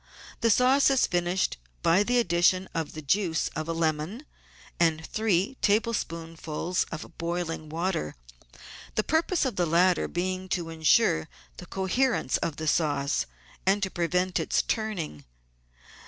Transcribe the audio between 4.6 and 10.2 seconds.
and three tablespoonfuls of boiling water— the purpose of the latter